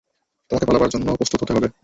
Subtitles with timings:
[0.51, 1.67] তোমাকে পালাবার জন্য প্রস্তুত হতে হবে!